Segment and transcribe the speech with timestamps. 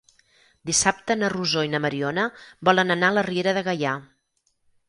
[0.69, 2.25] Dissabte na Rosó i na Mariona
[2.71, 3.97] volen anar a la Riera de Gaià.